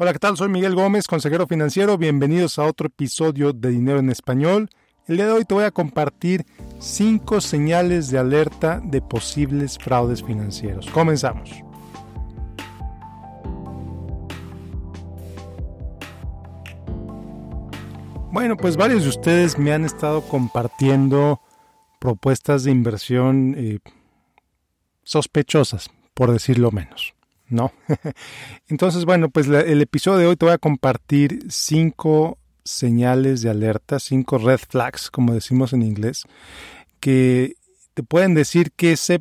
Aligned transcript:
Hola, 0.00 0.12
¿qué 0.12 0.20
tal? 0.20 0.36
Soy 0.36 0.48
Miguel 0.48 0.76
Gómez, 0.76 1.08
consejero 1.08 1.48
financiero. 1.48 1.98
Bienvenidos 1.98 2.60
a 2.60 2.62
otro 2.62 2.86
episodio 2.86 3.52
de 3.52 3.70
Dinero 3.70 3.98
en 3.98 4.10
Español. 4.10 4.70
El 5.08 5.16
día 5.16 5.26
de 5.26 5.32
hoy 5.32 5.44
te 5.44 5.54
voy 5.54 5.64
a 5.64 5.72
compartir 5.72 6.46
cinco 6.78 7.40
señales 7.40 8.08
de 8.08 8.18
alerta 8.18 8.80
de 8.84 9.02
posibles 9.02 9.76
fraudes 9.76 10.22
financieros. 10.22 10.88
Comenzamos. 10.90 11.50
Bueno, 18.30 18.56
pues 18.56 18.76
varios 18.76 19.02
de 19.02 19.08
ustedes 19.08 19.58
me 19.58 19.72
han 19.72 19.84
estado 19.84 20.22
compartiendo 20.22 21.40
propuestas 21.98 22.62
de 22.62 22.70
inversión 22.70 23.56
eh, 23.58 23.80
sospechosas, 25.02 25.90
por 26.14 26.30
decirlo 26.30 26.70
menos. 26.70 27.17
¿No? 27.48 27.72
Entonces, 28.68 29.04
bueno, 29.04 29.30
pues 29.30 29.46
el 29.48 29.82
episodio 29.82 30.18
de 30.18 30.26
hoy 30.26 30.36
te 30.36 30.46
voy 30.46 30.54
a 30.54 30.58
compartir 30.58 31.46
cinco 31.48 32.38
señales 32.64 33.42
de 33.42 33.50
alerta, 33.50 33.98
cinco 33.98 34.38
red 34.38 34.58
flags, 34.58 35.10
como 35.10 35.32
decimos 35.32 35.72
en 35.72 35.82
inglés, 35.82 36.24
que 37.00 37.54
te 37.94 38.02
pueden 38.02 38.34
decir 38.34 38.72
que 38.72 38.92
esa 38.92 39.16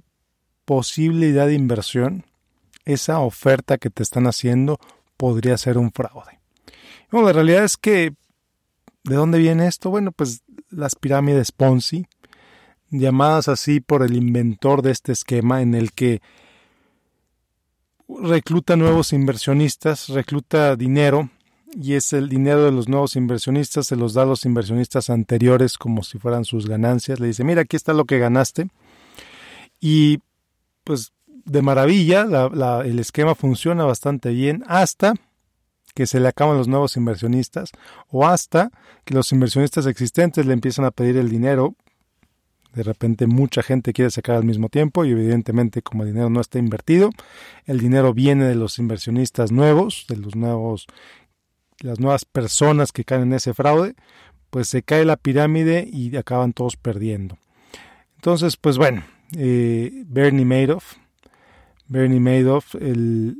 posibilidad 0.65 1.47
de 1.47 1.53
inversión, 1.53 2.25
esa 2.85 3.19
oferta 3.19 3.77
que 3.77 3.89
te 3.89 4.03
están 4.03 4.27
haciendo, 4.27 4.79
podría 5.15 5.57
ser 5.57 5.77
un 5.77 5.91
fraude. 5.91 6.39
Bueno, 7.09 7.27
la 7.27 7.33
realidad 7.33 7.63
es 7.63 7.77
que, 7.77 8.13
¿de 9.03 9.15
dónde 9.15 9.39
viene 9.39 9.67
esto? 9.67 9.89
Bueno, 9.89 10.11
pues 10.11 10.43
las 10.69 10.95
pirámides 10.95 11.53
Ponzi, 11.53 12.05
llamadas 12.89 13.47
así 13.47 13.79
por 13.79 14.03
el 14.03 14.15
inventor 14.15 14.81
de 14.81 14.91
este 14.91 15.13
esquema 15.13 15.61
en 15.61 15.73
el 15.73 15.93
que 15.93 16.21
recluta 18.07 18.75
nuevos 18.75 19.13
inversionistas, 19.13 20.09
recluta 20.09 20.75
dinero 20.75 21.29
y 21.73 21.93
es 21.93 22.13
el 22.13 22.29
dinero 22.29 22.63
de 22.63 22.71
los 22.71 22.87
nuevos 22.87 23.15
inversionistas, 23.15 23.87
se 23.87 23.95
los 23.95 24.13
da 24.13 24.23
a 24.23 24.25
los 24.25 24.45
inversionistas 24.45 25.09
anteriores 25.09 25.77
como 25.77 26.03
si 26.03 26.17
fueran 26.17 26.45
sus 26.45 26.67
ganancias. 26.67 27.19
Le 27.19 27.27
dice, 27.27 27.43
mira, 27.43 27.61
aquí 27.61 27.75
está 27.75 27.93
lo 27.93 28.05
que 28.05 28.19
ganaste. 28.19 28.69
Y 29.79 30.19
pues 30.83 31.11
de 31.27 31.61
maravilla, 31.61 32.25
el 32.83 32.99
esquema 32.99 33.35
funciona 33.35 33.85
bastante 33.85 34.29
bien 34.31 34.63
hasta 34.67 35.13
que 35.93 36.07
se 36.07 36.19
le 36.19 36.27
acaban 36.27 36.57
los 36.57 36.67
nuevos 36.67 36.95
inversionistas 36.97 37.71
o 38.09 38.27
hasta 38.27 38.71
que 39.03 39.13
los 39.13 39.31
inversionistas 39.31 39.85
existentes 39.85 40.45
le 40.45 40.53
empiezan 40.53 40.85
a 40.85 40.91
pedir 40.91 41.17
el 41.17 41.29
dinero 41.29 41.75
de 42.77 42.83
repente 42.83 43.25
mucha 43.25 43.63
gente 43.63 43.91
quiere 43.91 44.11
sacar 44.11 44.35
al 44.35 44.43
mismo 44.43 44.69
tiempo 44.69 45.03
y 45.03 45.09
evidentemente 45.09 45.81
como 45.81 46.03
el 46.03 46.09
dinero 46.09 46.29
no 46.29 46.39
está 46.39 46.59
invertido, 46.59 47.09
el 47.65 47.79
dinero 47.79 48.13
viene 48.13 48.45
de 48.45 48.53
los 48.53 48.77
inversionistas 48.77 49.51
nuevos, 49.51 50.05
de 50.07 50.17
los 50.17 50.35
nuevos 50.35 50.85
las 51.79 51.99
nuevas 51.99 52.25
personas 52.25 52.91
que 52.91 53.03
caen 53.03 53.23
en 53.23 53.33
ese 53.33 53.55
fraude, 53.55 53.95
pues 54.51 54.67
se 54.67 54.83
cae 54.83 55.05
la 55.05 55.17
pirámide 55.17 55.87
y 55.91 56.15
acaban 56.17 56.53
todos 56.53 56.75
perdiendo. 56.75 57.39
Entonces, 58.15 58.57
pues 58.57 58.77
bueno, 58.77 59.03
eh, 59.35 60.03
Bernie 60.05 60.45
Madoff, 60.45 60.97
Bernie 61.87 62.19
Madoff, 62.19 62.75
el, 62.75 63.37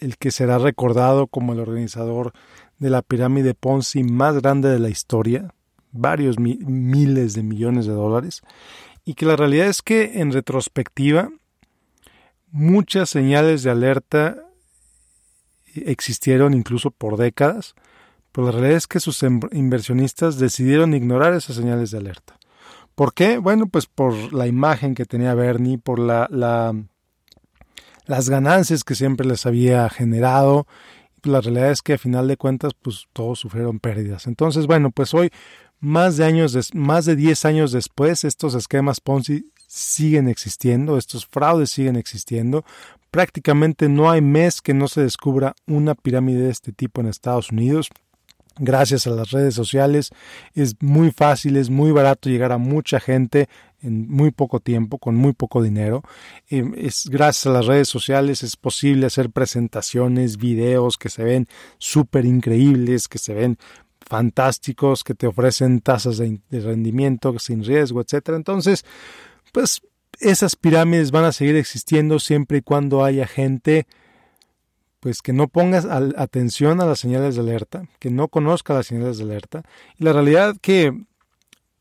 el 0.00 0.18
que 0.18 0.30
será 0.30 0.58
recordado 0.58 1.28
como 1.28 1.54
el 1.54 1.60
organizador 1.60 2.32
de 2.78 2.90
la 2.90 3.00
pirámide 3.00 3.54
Ponzi 3.54 4.04
más 4.04 4.40
grande 4.42 4.68
de 4.68 4.78
la 4.78 4.90
historia, 4.90 5.54
varios 5.96 6.38
miles 6.38 7.34
de 7.34 7.42
millones 7.42 7.86
de 7.86 7.92
dólares 7.92 8.42
y 9.04 9.14
que 9.14 9.26
la 9.26 9.36
realidad 9.36 9.68
es 9.68 9.82
que 9.82 10.20
en 10.20 10.32
retrospectiva 10.32 11.30
muchas 12.50 13.10
señales 13.10 13.62
de 13.62 13.70
alerta 13.70 14.36
existieron 15.74 16.54
incluso 16.54 16.90
por 16.90 17.16
décadas, 17.16 17.74
pero 18.32 18.46
la 18.46 18.52
realidad 18.52 18.76
es 18.78 18.86
que 18.86 19.00
sus 19.00 19.22
em, 19.22 19.40
inversionistas 19.52 20.38
decidieron 20.38 20.94
ignorar 20.94 21.34
esas 21.34 21.56
señales 21.56 21.90
de 21.90 21.98
alerta. 21.98 22.38
¿Por 22.94 23.12
qué? 23.12 23.38
Bueno, 23.38 23.66
pues 23.66 23.86
por 23.86 24.32
la 24.32 24.46
imagen 24.46 24.94
que 24.94 25.04
tenía 25.04 25.34
Bernie, 25.34 25.78
por 25.78 25.98
la, 25.98 26.28
la 26.30 26.74
las 28.06 28.30
ganancias 28.30 28.84
que 28.84 28.94
siempre 28.94 29.26
les 29.26 29.46
había 29.46 29.88
generado. 29.90 30.66
La 31.22 31.40
realidad 31.40 31.70
es 31.70 31.82
que 31.82 31.94
a 31.94 31.98
final 31.98 32.28
de 32.28 32.36
cuentas, 32.36 32.72
pues 32.80 33.06
todos 33.12 33.40
sufrieron 33.40 33.80
pérdidas. 33.80 34.26
Entonces, 34.26 34.66
bueno, 34.66 34.90
pues 34.90 35.12
hoy 35.12 35.30
más 35.86 36.16
de, 36.16 36.24
años 36.24 36.74
más 36.74 37.04
de 37.04 37.14
10 37.14 37.44
años 37.44 37.70
después, 37.70 38.24
estos 38.24 38.56
esquemas 38.56 39.00
Ponzi 39.00 39.52
siguen 39.68 40.26
existiendo, 40.26 40.98
estos 40.98 41.26
fraudes 41.26 41.70
siguen 41.70 41.94
existiendo. 41.94 42.64
Prácticamente 43.12 43.88
no 43.88 44.10
hay 44.10 44.20
mes 44.20 44.60
que 44.60 44.74
no 44.74 44.88
se 44.88 45.02
descubra 45.02 45.54
una 45.64 45.94
pirámide 45.94 46.42
de 46.42 46.50
este 46.50 46.72
tipo 46.72 47.00
en 47.00 47.06
Estados 47.06 47.52
Unidos. 47.52 47.88
Gracias 48.58 49.06
a 49.06 49.10
las 49.10 49.30
redes 49.30 49.54
sociales 49.54 50.10
es 50.54 50.74
muy 50.80 51.12
fácil, 51.12 51.56
es 51.56 51.70
muy 51.70 51.92
barato 51.92 52.28
llegar 52.30 52.50
a 52.50 52.58
mucha 52.58 52.98
gente 52.98 53.48
en 53.80 54.08
muy 54.08 54.32
poco 54.32 54.58
tiempo, 54.58 54.98
con 54.98 55.14
muy 55.14 55.34
poco 55.34 55.62
dinero. 55.62 56.02
Eh, 56.50 56.64
es, 56.78 57.08
gracias 57.08 57.46
a 57.46 57.50
las 57.50 57.66
redes 57.66 57.88
sociales 57.88 58.42
es 58.42 58.56
posible 58.56 59.06
hacer 59.06 59.30
presentaciones, 59.30 60.38
videos 60.38 60.96
que 60.98 61.10
se 61.10 61.22
ven 61.22 61.46
súper 61.78 62.24
increíbles, 62.24 63.06
que 63.06 63.18
se 63.18 63.34
ven 63.34 63.58
fantásticos 64.06 65.04
que 65.04 65.14
te 65.14 65.26
ofrecen 65.26 65.80
tasas 65.80 66.18
de, 66.18 66.40
rendimiento 66.50 67.38
sin 67.38 67.64
riesgo, 67.64 68.00
etcétera. 68.00 68.36
Entonces, 68.36 68.84
pues 69.52 69.82
esas 70.20 70.56
pirámides 70.56 71.10
van 71.10 71.24
a 71.24 71.32
seguir 71.32 71.56
existiendo 71.56 72.18
siempre 72.18 72.58
y 72.58 72.62
cuando 72.62 73.04
haya 73.04 73.26
gente 73.26 73.86
pues 75.00 75.22
que 75.22 75.32
no 75.32 75.46
ponga 75.46 75.82
atención 76.16 76.80
a 76.80 76.86
las 76.86 76.98
señales 76.98 77.36
de 77.36 77.42
alerta, 77.42 77.86
que 78.00 78.10
no 78.10 78.28
conozca 78.28 78.74
las 78.74 78.86
señales 78.86 79.18
de 79.18 79.24
alerta. 79.24 79.62
Y 79.98 80.04
la 80.04 80.12
realidad 80.12 80.56
que 80.60 80.92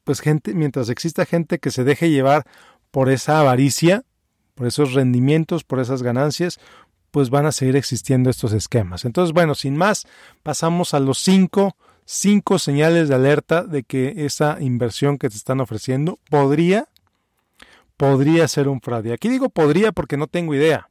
pues 0.04 0.20
gente, 0.20 0.54
mientras 0.54 0.90
exista 0.90 1.26
gente 1.26 1.58
que 1.60 1.72
se 1.72 1.84
deje 1.84 2.12
llevar 2.12 2.46
por 2.92 3.10
esa 3.10 3.40
avaricia, 3.40 4.04
por 4.54 4.68
esos 4.68 4.94
rendimientos, 4.94 5.64
por 5.64 5.80
esas 5.80 6.04
ganancias, 6.04 6.60
pues 7.10 7.30
van 7.30 7.46
a 7.46 7.52
seguir 7.52 7.76
existiendo 7.76 8.30
estos 8.30 8.54
esquemas. 8.54 9.06
Entonces, 9.06 9.34
bueno, 9.34 9.56
sin 9.56 9.76
más, 9.76 10.06
pasamos 10.44 10.94
a 10.94 11.00
los 11.00 11.18
cinco 11.18 11.76
cinco 12.06 12.60
señales 12.60 13.10
de 13.10 13.16
alerta 13.16 13.64
de 13.64 13.84
que 13.84 14.26
esa 14.26 14.58
inversión 14.62 15.18
que 15.18 15.30
te 15.30 15.36
están 15.36 15.60
ofreciendo 15.60 16.20
podría, 16.30 16.88
podría 17.98 18.48
ser 18.48 18.68
un 18.68 18.80
fraude. 18.80 19.14
Aquí 19.14 19.28
digo 19.28 19.50
podría 19.50 19.92
porque 19.92 20.18
no 20.18 20.28
tengo 20.28 20.54
idea. 20.54 20.90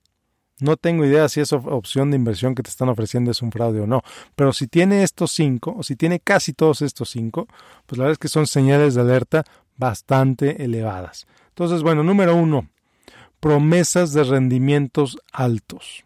No 0.61 0.77
tengo 0.77 1.05
idea 1.05 1.29
si 1.29 1.41
esa 1.41 1.57
opción 1.57 2.11
de 2.11 2.17
inversión 2.17 2.55
que 2.55 2.63
te 2.63 2.71
están 2.71 2.89
ofreciendo 2.89 3.31
es 3.31 3.43
un 3.43 3.51
fraude 3.51 3.81
o 3.81 3.87
no. 3.87 4.03
Pero 4.37 4.53
si 4.53 4.69
tiene 4.69 5.03
estos 5.03 5.33
cinco, 5.33 5.75
o 5.77 5.83
si 5.83 5.97
tiene 5.97 6.21
casi 6.21 6.53
todos 6.53 6.81
estos 6.83 7.11
cinco, 7.11 7.49
pues 7.87 7.99
la 7.99 8.05
verdad 8.05 8.13
es 8.13 8.19
que 8.19 8.29
son 8.29 8.47
señales 8.47 8.95
de 8.95 9.01
alerta 9.01 9.45
bastante 9.77 10.63
elevadas. 10.63 11.27
Entonces, 11.49 11.83
bueno, 11.83 12.05
número 12.05 12.37
uno, 12.37 12.69
promesas 13.41 14.13
de 14.13 14.23
rendimientos 14.23 15.19
altos 15.33 16.05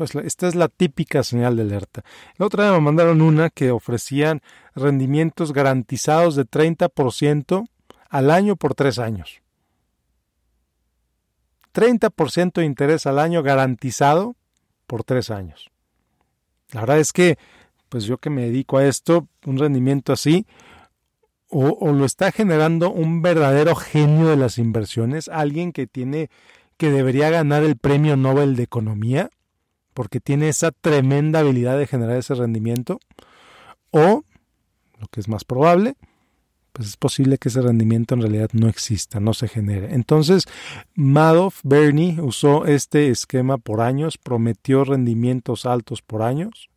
esta 0.00 0.48
es 0.48 0.54
la 0.54 0.68
típica 0.68 1.22
señal 1.22 1.56
de 1.56 1.62
alerta. 1.62 2.04
La 2.36 2.46
otra 2.46 2.64
vez 2.64 2.72
me 2.72 2.80
mandaron 2.80 3.20
una 3.20 3.50
que 3.50 3.70
ofrecían 3.70 4.42
rendimientos 4.74 5.52
garantizados 5.52 6.36
de 6.36 6.44
30% 6.44 7.66
al 8.08 8.30
año 8.30 8.56
por 8.56 8.74
tres 8.74 8.98
años. 8.98 9.42
30% 11.72 12.52
de 12.54 12.64
interés 12.64 13.06
al 13.06 13.18
año 13.18 13.42
garantizado 13.42 14.36
por 14.86 15.04
tres 15.04 15.30
años. 15.30 15.70
La 16.72 16.80
verdad 16.80 16.98
es 16.98 17.12
que, 17.12 17.38
pues 17.88 18.04
yo 18.04 18.18
que 18.18 18.30
me 18.30 18.42
dedico 18.42 18.78
a 18.78 18.86
esto, 18.86 19.28
un 19.46 19.58
rendimiento 19.58 20.12
así, 20.12 20.46
o, 21.48 21.68
o 21.68 21.92
lo 21.92 22.04
está 22.04 22.32
generando 22.32 22.90
un 22.90 23.22
verdadero 23.22 23.74
genio 23.74 24.28
de 24.28 24.36
las 24.36 24.58
inversiones, 24.58 25.28
alguien 25.28 25.72
que 25.72 25.86
tiene, 25.86 26.30
que 26.76 26.90
debería 26.90 27.30
ganar 27.30 27.62
el 27.62 27.76
premio 27.76 28.16
Nobel 28.16 28.56
de 28.56 28.62
Economía, 28.62 29.30
porque 29.94 30.20
tiene 30.20 30.48
esa 30.48 30.70
tremenda 30.70 31.40
habilidad 31.40 31.78
de 31.78 31.86
generar 31.86 32.16
ese 32.16 32.34
rendimiento, 32.34 33.00
o, 33.90 34.24
lo 34.98 35.06
que 35.08 35.20
es 35.20 35.28
más 35.28 35.44
probable, 35.44 35.96
pues 36.72 36.88
es 36.88 36.96
posible 36.96 37.38
que 37.38 37.48
ese 37.48 37.60
rendimiento 37.60 38.14
en 38.14 38.22
realidad 38.22 38.50
no 38.52 38.68
exista, 38.68 39.20
no 39.20 39.34
se 39.34 39.48
genere. 39.48 39.94
Entonces, 39.94 40.46
Madoff, 40.94 41.60
Bernie, 41.64 42.18
usó 42.20 42.64
este 42.64 43.10
esquema 43.10 43.58
por 43.58 43.80
años, 43.80 44.16
prometió 44.16 44.84
rendimientos 44.84 45.66
altos 45.66 46.00
por 46.00 46.22
años, 46.22 46.70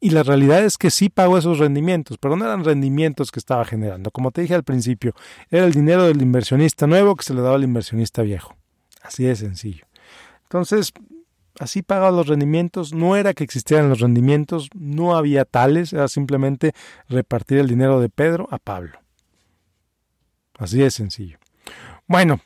y 0.00 0.10
la 0.10 0.22
realidad 0.22 0.64
es 0.64 0.78
que 0.78 0.90
sí 0.90 1.08
pagó 1.08 1.38
esos 1.38 1.58
rendimientos, 1.58 2.18
pero 2.18 2.36
no 2.36 2.44
eran 2.44 2.64
rendimientos 2.64 3.32
que 3.32 3.40
estaba 3.40 3.64
generando. 3.64 4.10
Como 4.12 4.30
te 4.30 4.42
dije 4.42 4.54
al 4.54 4.62
principio, 4.62 5.14
era 5.50 5.64
el 5.64 5.72
dinero 5.72 6.04
del 6.04 6.22
inversionista 6.22 6.86
nuevo 6.86 7.16
que 7.16 7.24
se 7.24 7.34
le 7.34 7.40
daba 7.40 7.56
al 7.56 7.64
inversionista 7.64 8.22
viejo. 8.22 8.54
Así 9.02 9.24
de 9.24 9.34
sencillo. 9.34 9.86
Entonces, 10.44 10.92
Así 11.58 11.82
pagaba 11.82 12.12
los 12.12 12.28
rendimientos, 12.28 12.94
no 12.94 13.16
era 13.16 13.34
que 13.34 13.42
existieran 13.42 13.88
los 13.88 13.98
rendimientos, 13.98 14.68
no 14.74 15.16
había 15.16 15.44
tales, 15.44 15.92
era 15.92 16.06
simplemente 16.06 16.72
repartir 17.08 17.58
el 17.58 17.66
dinero 17.66 18.00
de 18.00 18.08
Pedro 18.08 18.46
a 18.52 18.58
Pablo. 18.58 19.00
Así 20.56 20.78
de 20.78 20.90
sencillo. 20.90 21.38
Bueno, 22.06 22.40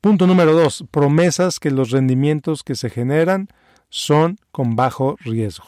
punto 0.00 0.26
número 0.26 0.52
dos, 0.52 0.84
promesas 0.90 1.58
que 1.58 1.70
los 1.70 1.90
rendimientos 1.90 2.62
que 2.62 2.76
se 2.76 2.90
generan 2.90 3.48
son 3.88 4.38
con 4.52 4.76
bajo 4.76 5.16
riesgo. 5.20 5.66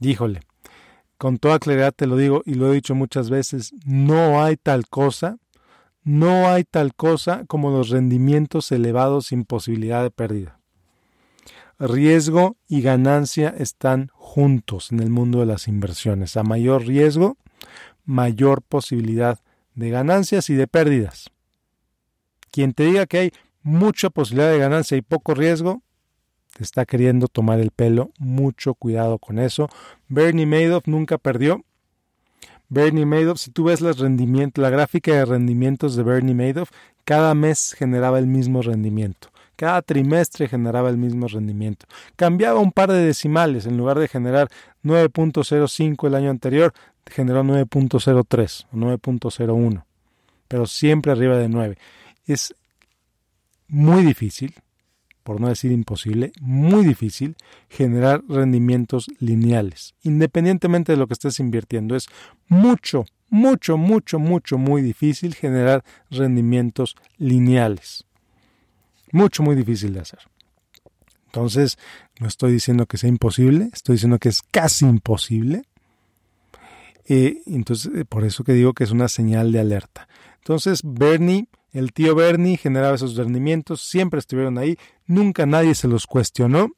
híjole, 0.00 0.40
con 1.18 1.38
toda 1.38 1.58
claridad 1.58 1.92
te 1.92 2.06
lo 2.06 2.16
digo 2.16 2.42
y 2.46 2.54
lo 2.54 2.70
he 2.70 2.74
dicho 2.74 2.94
muchas 2.94 3.28
veces, 3.28 3.74
no 3.84 4.42
hay 4.42 4.56
tal 4.56 4.86
cosa, 4.88 5.38
no 6.04 6.48
hay 6.48 6.64
tal 6.64 6.94
cosa 6.94 7.44
como 7.46 7.70
los 7.70 7.90
rendimientos 7.90 8.70
elevados 8.72 9.26
sin 9.26 9.44
posibilidad 9.44 10.02
de 10.02 10.10
pérdida. 10.10 10.57
Riesgo 11.78 12.56
y 12.66 12.82
ganancia 12.82 13.54
están 13.56 14.10
juntos 14.12 14.90
en 14.90 15.00
el 15.00 15.10
mundo 15.10 15.40
de 15.40 15.46
las 15.46 15.68
inversiones. 15.68 16.36
A 16.36 16.42
mayor 16.42 16.86
riesgo, 16.86 17.36
mayor 18.04 18.62
posibilidad 18.62 19.38
de 19.74 19.90
ganancias 19.90 20.50
y 20.50 20.54
de 20.54 20.66
pérdidas. 20.66 21.30
Quien 22.50 22.72
te 22.72 22.84
diga 22.84 23.06
que 23.06 23.18
hay 23.18 23.32
mucha 23.62 24.10
posibilidad 24.10 24.50
de 24.50 24.58
ganancia 24.58 24.96
y 24.96 25.02
poco 25.02 25.34
riesgo, 25.34 25.82
te 26.56 26.64
está 26.64 26.84
queriendo 26.84 27.28
tomar 27.28 27.60
el 27.60 27.70
pelo. 27.70 28.10
Mucho 28.18 28.74
cuidado 28.74 29.18
con 29.18 29.38
eso. 29.38 29.68
Bernie 30.08 30.46
Madoff 30.46 30.88
nunca 30.88 31.18
perdió. 31.18 31.64
Bernie 32.68 33.06
Madoff, 33.06 33.38
si 33.38 33.52
tú 33.52 33.64
ves 33.64 33.80
la 33.80 34.70
gráfica 34.70 35.12
de 35.12 35.24
rendimientos 35.24 35.94
de 35.94 36.02
Bernie 36.02 36.34
Madoff, 36.34 36.70
cada 37.04 37.34
mes 37.34 37.74
generaba 37.78 38.18
el 38.18 38.26
mismo 38.26 38.62
rendimiento. 38.62 39.28
Cada 39.58 39.82
trimestre 39.82 40.46
generaba 40.46 40.88
el 40.88 40.98
mismo 40.98 41.26
rendimiento. 41.26 41.86
Cambiaba 42.14 42.60
un 42.60 42.70
par 42.70 42.92
de 42.92 43.04
decimales. 43.04 43.66
En 43.66 43.76
lugar 43.76 43.98
de 43.98 44.06
generar 44.06 44.48
9.05 44.84 46.06
el 46.06 46.14
año 46.14 46.30
anterior, 46.30 46.72
generó 47.06 47.42
9.03 47.42 48.66
o 48.70 48.76
9.01. 48.76 49.82
Pero 50.46 50.64
siempre 50.66 51.10
arriba 51.10 51.36
de 51.36 51.48
9. 51.48 51.76
Es 52.24 52.54
muy 53.66 54.04
difícil, 54.04 54.54
por 55.24 55.40
no 55.40 55.48
decir 55.48 55.72
imposible, 55.72 56.30
muy 56.40 56.86
difícil 56.86 57.34
generar 57.68 58.22
rendimientos 58.28 59.08
lineales, 59.18 59.96
independientemente 60.04 60.92
de 60.92 60.98
lo 60.98 61.08
que 61.08 61.14
estés 61.14 61.40
invirtiendo. 61.40 61.96
Es 61.96 62.06
mucho, 62.46 63.06
mucho, 63.28 63.76
mucho, 63.76 64.20
mucho, 64.20 64.56
muy 64.56 64.82
difícil 64.82 65.34
generar 65.34 65.82
rendimientos 66.10 66.94
lineales. 67.16 68.04
Mucho, 69.12 69.42
muy 69.42 69.56
difícil 69.56 69.92
de 69.94 70.00
hacer. 70.00 70.20
Entonces, 71.26 71.78
no 72.20 72.26
estoy 72.26 72.52
diciendo 72.52 72.86
que 72.86 72.96
sea 72.96 73.08
imposible, 73.08 73.70
estoy 73.72 73.94
diciendo 73.94 74.18
que 74.18 74.30
es 74.30 74.42
casi 74.42 74.86
imposible. 74.86 75.62
Eh, 77.06 77.42
entonces, 77.46 77.90
eh, 77.94 78.04
por 78.04 78.24
eso 78.24 78.44
que 78.44 78.52
digo 78.52 78.72
que 78.72 78.84
es 78.84 78.90
una 78.90 79.08
señal 79.08 79.52
de 79.52 79.60
alerta. 79.60 80.08
Entonces, 80.38 80.80
Bernie 80.84 81.48
el 81.72 81.92
tío 81.92 82.14
Bernie 82.14 82.56
generaba 82.56 82.94
esos 82.94 83.16
rendimientos, 83.16 83.82
siempre 83.82 84.18
estuvieron 84.18 84.58
ahí, 84.58 84.78
nunca 85.06 85.46
nadie 85.46 85.74
se 85.74 85.88
los 85.88 86.06
cuestionó 86.06 86.70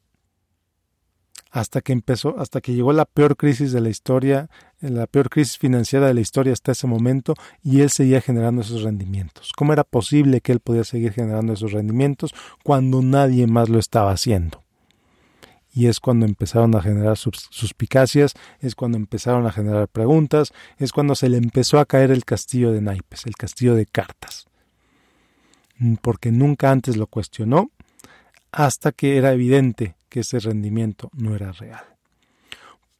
hasta 1.51 1.81
que 1.81 1.91
empezó, 1.91 2.39
hasta 2.39 2.61
que 2.61 2.73
llegó 2.73 2.93
la 2.93 3.05
peor 3.05 3.35
crisis 3.35 3.73
de 3.73 3.81
la 3.81 3.89
historia, 3.89 4.49
la 4.79 5.05
peor 5.05 5.29
crisis 5.29 5.57
financiera 5.57 6.07
de 6.07 6.13
la 6.13 6.21
historia 6.21 6.53
hasta 6.53 6.71
ese 6.71 6.87
momento, 6.87 7.35
y 7.61 7.81
él 7.81 7.89
seguía 7.89 8.21
generando 8.21 8.61
esos 8.61 8.83
rendimientos. 8.83 9.51
¿Cómo 9.55 9.73
era 9.73 9.83
posible 9.83 10.39
que 10.39 10.53
él 10.53 10.61
podía 10.61 10.85
seguir 10.85 11.11
generando 11.11 11.53
esos 11.53 11.73
rendimientos 11.73 12.33
cuando 12.63 13.01
nadie 13.01 13.47
más 13.47 13.67
lo 13.67 13.79
estaba 13.79 14.11
haciendo? 14.11 14.63
Y 15.73 15.87
es 15.87 15.99
cuando 15.99 16.25
empezaron 16.25 16.75
a 16.75 16.81
generar 16.81 17.17
suspicacias, 17.17 18.33
es 18.59 18.75
cuando 18.75 18.97
empezaron 18.97 19.45
a 19.45 19.51
generar 19.51 19.87
preguntas, 19.87 20.53
es 20.77 20.91
cuando 20.91 21.15
se 21.15 21.29
le 21.29 21.37
empezó 21.37 21.79
a 21.79 21.85
caer 21.85 22.11
el 22.11 22.25
castillo 22.25 22.71
de 22.71 22.81
naipes, 22.81 23.25
el 23.25 23.35
castillo 23.35 23.75
de 23.75 23.85
cartas. 23.85 24.47
Mm, 25.79 25.95
porque 25.95 26.31
nunca 26.31 26.71
antes 26.71 26.97
lo 26.97 27.07
cuestionó 27.07 27.71
hasta 28.51 28.91
que 28.91 29.17
era 29.17 29.31
evidente 29.31 29.95
que 30.11 30.19
ese 30.19 30.39
rendimiento 30.39 31.09
no 31.13 31.33
era 31.33 31.53
real. 31.53 31.83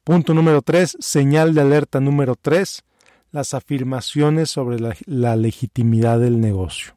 Punto 0.02 0.32
número 0.34 0.62
tres, 0.62 0.96
señal 0.98 1.54
de 1.54 1.60
alerta 1.60 2.00
número 2.00 2.34
tres, 2.34 2.82
las 3.30 3.54
afirmaciones 3.54 4.50
sobre 4.50 4.78
la, 5.06 5.36
legitimidad 5.36 6.18
del 6.18 6.40
negocio. 6.40 6.94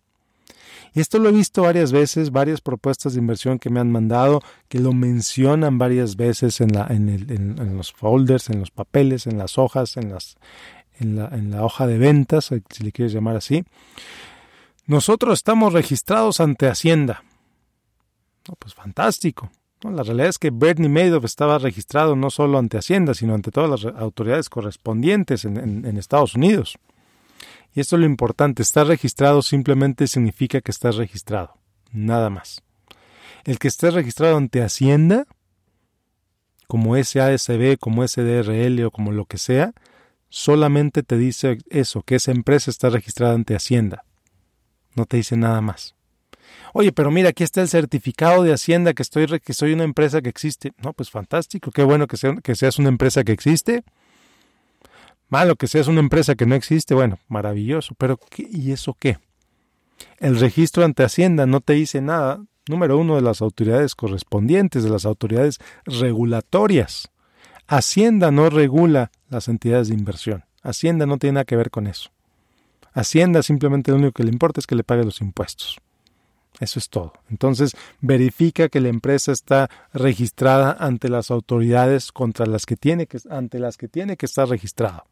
Esto 0.94 1.20
lo 1.20 1.28
he 1.28 1.34
visto 1.34 1.64
varias 1.64 1.92
veces, 1.92 2.32
varias 2.32 2.62
propuestas 2.62 3.14
de 3.14 3.20
inversión 3.20 3.60
que 3.60 3.70
me 3.70 3.82
han 3.82 3.92
mandado, 3.92 4.42
que 4.70 4.80
lo 4.80 4.94
mencionan 4.94 5.78
varias 5.78 6.16
veces 6.16 6.62
en, 6.62 6.72
los 7.78 7.92
folders, 7.92 8.50
en 8.50 8.62
los 8.62 8.72
papeles, 8.72 9.28
en 9.28 9.38
las 9.38 9.58
hojas, 9.58 9.98
en, 9.98 10.12
la, 10.12 11.28
en 11.28 11.52
la 11.52 11.66
hoja 11.66 11.88
de 11.88 11.98
ventas, 11.98 12.46
si 12.46 12.84
le 12.84 12.94
quieres 12.94 13.14
llamar 13.14 13.36
así. 13.36 13.66
Nosotros 14.88 15.40
estamos 15.40 15.74
registrados 15.74 16.40
ante 16.40 16.68
Hacienda. 16.68 17.24
pues 18.58 18.74
fantástico. 18.74 19.52
La 19.92 20.04
realidad 20.04 20.30
es 20.30 20.40
que 20.40 20.52
Bernie 20.52 20.90
Madoff 20.90 21.26
estaba 21.26 21.58
registrado 21.58 22.16
no 22.16 22.30
solo 22.30 22.58
ante 22.58 22.78
Hacienda, 22.78 23.14
sino 23.14 23.34
ante 23.34 23.52
todas 23.52 23.84
las 23.84 23.96
autoridades 23.96 24.50
correspondientes 24.50 25.46
en, 25.46 25.98
Estados 25.98 26.36
Unidos. 26.36 26.78
Y 27.74 27.82
esto 27.82 27.96
es 27.96 28.00
lo 28.00 28.06
importante, 28.06 28.62
estar 28.62 28.88
registrado 28.88 29.42
simplemente 29.42 30.08
significa 30.08 30.62
que 30.62 30.72
estás 30.72 30.96
registrado, 30.96 31.58
nada 31.92 32.30
más. 32.30 32.64
El 33.44 33.60
que 33.60 33.68
esté 33.68 33.92
registrado 33.92 34.38
ante 34.38 34.64
Hacienda, 34.64 35.26
como 36.68 36.96
SASB, 36.96 37.78
como 37.80 38.08
SDRL 38.08 38.86
o 38.86 38.92
como 38.92 39.12
lo 39.12 39.26
que 39.26 39.38
sea, 39.38 39.74
solamente 40.30 41.04
te 41.04 41.18
dice 41.18 41.60
eso, 41.70 42.02
que 42.02 42.16
esa 42.16 42.32
empresa 42.32 42.72
está 42.72 42.90
registrada 42.90 43.34
ante 43.34 43.56
Hacienda. 43.56 44.04
No 44.96 45.06
te 45.06 45.18
dice 45.18 45.38
nada 45.38 45.62
más. 45.62 45.95
Oye, 46.78 46.92
pero 46.92 47.10
mira, 47.10 47.30
aquí 47.30 47.42
está 47.46 47.62
el 47.62 47.70
certificado 47.70 48.44
de 48.44 48.52
Hacienda 48.52 48.94
que 48.94 49.02
estoy 49.02 49.28
que 49.40 49.54
soy 49.54 49.72
una 49.72 49.86
empresa 49.86 50.22
que 50.22 50.28
existe. 50.28 50.74
No, 50.84 50.92
pues 50.92 51.10
fantástico, 51.10 51.72
qué 51.72 51.84
bueno 51.84 52.06
que, 52.06 52.18
que 52.44 52.54
seas 52.54 52.80
una 52.80 52.90
empresa 52.90 53.24
que 53.24 53.32
existe. 53.32 53.86
Malo 55.30 55.56
que 55.56 55.68
seas 55.68 55.88
una 55.88 56.02
empresa 56.02 56.36
que 56.36 56.46
no 56.46 56.54
existe, 56.54 56.94
bueno, 56.94 57.18
maravilloso, 57.30 57.96
pero 57.98 58.18
¿qué, 58.18 58.46
¿y 58.52 58.74
eso 58.74 58.94
qué? 59.00 59.20
El 60.18 60.38
registro 60.38 60.84
ante 60.84 61.06
Hacienda 61.06 61.46
no 61.46 61.62
te 61.62 61.72
dice 61.72 62.02
nada, 62.02 62.44
número 62.68 62.98
uno, 62.98 63.16
de 63.16 63.22
las 63.22 63.42
autoridades 63.42 63.96
correspondientes, 63.96 64.84
de 64.84 64.90
las 64.90 65.06
autoridades 65.06 65.60
regulatorias. 65.86 67.10
Hacienda 67.68 68.32
no 68.32 68.50
regula 68.50 69.12
las 69.30 69.48
entidades 69.48 69.88
de 69.88 69.94
inversión. 69.94 70.44
Hacienda 70.62 71.06
no 71.06 71.20
tiene 71.20 71.36
nada 71.36 71.46
que 71.46 71.56
ver 71.56 71.72
con 71.72 71.88
eso. 71.88 72.10
Hacienda 72.92 73.44
simplemente 73.44 73.92
lo 73.92 73.98
único 73.98 74.12
que 74.12 74.26
le 74.26 74.32
importa 74.32 74.60
es 74.60 74.68
que 74.68 74.76
le 74.76 74.84
pague 74.84 75.06
los 75.06 75.22
impuestos. 75.22 75.80
Eso 76.60 76.80
es 76.80 76.90
todo. 76.90 77.14
Entonces, 77.30 77.76
verifica 78.02 78.70
que 78.70 78.80
la 78.80 78.90
empresa 78.90 79.32
está 79.32 79.70
registrada 79.94 80.76
ante 80.80 81.10
las 81.10 81.32
autoridades 81.32 82.12
contra 82.12 82.46
las 82.46 82.66
que 82.66 82.78
tiene 82.78 83.08
que, 83.08 83.20
ante 83.30 83.60
las 83.60 83.78
que 83.78 83.88
tiene 83.88 84.18
que 84.18 84.26
estar 84.26 84.48
registrado. 84.48 85.04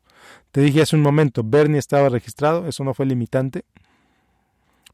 Te 0.52 0.62
dije 0.62 0.82
hace 0.82 0.96
un 0.96 1.02
momento, 1.02 1.44
Bernie 1.44 1.80
estaba 1.80 2.08
registrado, 2.10 2.68
eso 2.68 2.84
no 2.84 2.94
fue 2.94 3.06
limitante, 3.06 3.66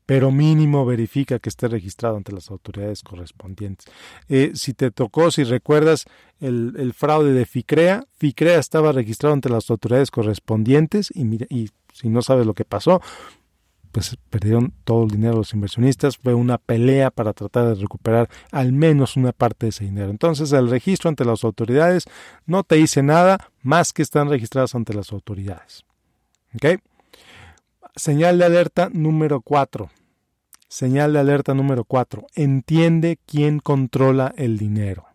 pero 0.09 0.31
mínimo 0.31 0.87
verifica 0.87 1.37
que 1.37 1.49
esté 1.49 1.67
registrado 1.67 2.17
ante 2.17 2.31
las 2.31 2.49
autoridades 2.49 3.03
correspondientes. 3.03 3.85
Eh, 4.27 4.53
si 4.55 4.73
te 4.73 4.89
tocó, 4.89 5.29
si 5.29 5.43
recuerdas 5.43 6.05
el, 6.39 6.93
fraude 6.97 7.31
de 7.31 7.45
FICREA, 7.45 8.05
FICREA 8.17 8.57
estaba 8.57 8.91
registrado 8.91 9.33
ante 9.33 9.49
las 9.49 9.69
autoridades 9.69 10.09
correspondientes 10.09 11.11
y, 11.13 11.43
y 11.53 11.69
si 11.93 12.09
no 12.09 12.23
sabes 12.23 12.47
lo 12.47 12.55
que 12.55 12.65
pasó, 12.65 13.01
pues 13.91 14.17
perdieron 14.29 14.73
todo 14.83 15.03
el 15.03 15.09
dinero 15.09 15.37
los 15.37 15.53
inversionistas, 15.53 16.17
fue 16.17 16.33
una 16.33 16.57
pelea 16.57 17.11
para 17.11 17.33
tratar 17.33 17.67
de 17.67 17.75
recuperar 17.75 18.29
al 18.51 18.71
menos 18.71 19.17
una 19.17 19.31
parte 19.31 19.65
de 19.65 19.69
ese 19.71 19.85
dinero. 19.85 20.11
Entonces 20.11 20.51
el 20.51 20.69
registro 20.69 21.09
ante 21.09 21.25
las 21.25 21.43
autoridades 21.43 22.05
no 22.45 22.63
te 22.63 22.75
dice 22.75 23.01
nada 23.01 23.49
más 23.61 23.93
que 23.93 24.01
están 24.01 24.29
registrados 24.29 24.75
ante 24.75 24.93
las 24.93 25.11
autoridades. 25.11 25.83
¿Ok? 26.55 26.81
Señal 27.95 28.37
de 28.37 28.45
alerta 28.45 28.89
número 28.91 29.41
4. 29.41 29.89
Señal 30.67 31.13
de 31.13 31.19
alerta 31.19 31.53
número 31.53 31.83
4. 31.83 32.27
Entiende 32.35 33.19
quién 33.25 33.59
controla 33.59 34.33
el 34.37 34.57
dinero. 34.57 35.07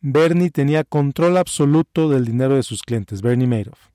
Bernie 0.00 0.50
tenía 0.50 0.82
control 0.82 1.36
absoluto 1.36 2.08
del 2.08 2.24
dinero 2.24 2.56
de 2.56 2.64
sus 2.64 2.82
clientes, 2.82 3.22
Bernie 3.22 3.46
Madoff. 3.46 3.90